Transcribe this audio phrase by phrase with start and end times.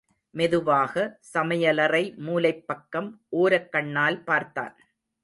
[0.29, 1.19] மெதுவாக,
[1.33, 3.21] சமயலறை மூலைப் பக்கம்
[3.31, 4.77] ஓரக் கண்ணால் பார்த்தான்.